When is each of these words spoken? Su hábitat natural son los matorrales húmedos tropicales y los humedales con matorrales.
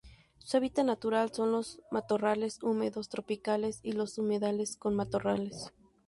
Su 0.39 0.57
hábitat 0.57 0.83
natural 0.83 1.31
son 1.31 1.51
los 1.51 1.79
matorrales 1.91 2.57
húmedos 2.63 3.07
tropicales 3.07 3.81
y 3.83 3.91
los 3.91 4.17
humedales 4.17 4.75
con 4.75 4.95
matorrales. 4.95 5.71